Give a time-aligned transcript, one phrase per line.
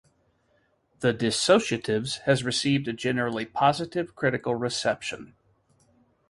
[1.01, 5.35] "The Dissociatives" has received a generally positive critical reception.